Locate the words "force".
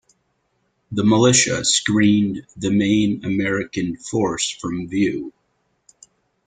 3.97-4.49